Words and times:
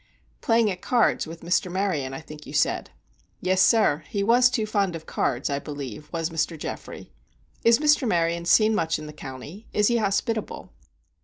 "Playing 0.41 0.71
at 0.71 0.81
cards 0.81 1.27
with 1.27 1.41
Mr. 1.41 1.71
Maryon, 1.71 2.11
I 2.11 2.21
think 2.21 2.47
you 2.47 2.53
said." 2.53 2.89
"Yes, 3.39 3.61
sir; 3.61 4.03
he 4.09 4.23
was 4.23 4.49
too 4.49 4.65
fond 4.65 4.95
of 4.95 5.05
cards, 5.05 5.47
I 5.47 5.59
believe, 5.59 6.09
was 6.11 6.31
Mr. 6.31 6.57
Geoffrey." 6.57 7.11
"Is 7.63 7.77
Mr. 7.77 8.07
Maryon 8.07 8.45
seen 8.45 8.73
much 8.73 8.97
in 8.97 9.05
the 9.05 9.13
county—is 9.13 9.89
he 9.89 9.97
hospitable?" 9.97 10.71